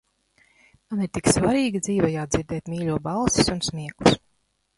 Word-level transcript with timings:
Man 0.93 1.03
ir 1.07 1.11
tik 1.17 1.29
svarīgi 1.33 1.81
dzīvajā 1.89 2.25
dzirdēt 2.33 2.73
mīļo 2.75 2.97
balsis 3.09 3.53
un 3.57 3.63
smieklus. 3.71 4.19